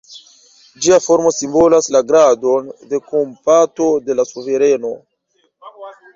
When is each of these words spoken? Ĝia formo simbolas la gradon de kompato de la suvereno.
Ĝia 0.85 0.95
formo 1.07 1.31
simbolas 1.39 1.89
la 1.97 2.01
gradon 2.13 2.73
de 2.95 3.01
kompato 3.13 3.91
de 4.09 4.19
la 4.21 4.27
suvereno. 4.33 4.95